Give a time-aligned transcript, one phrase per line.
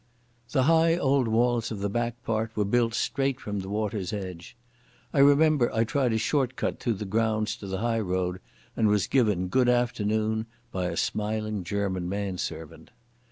[0.49, 4.57] The high old walls of the back part were built straight from the water's edge.
[5.13, 8.39] I remember I tried a short cut through the grounds to the high road
[8.75, 12.89] and was given "Good afternoon' by a smiling German manservant.